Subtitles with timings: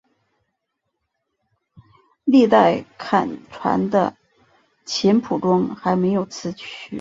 [2.23, 4.17] 历代刊传的
[4.83, 6.89] 琴谱中还没有此曲。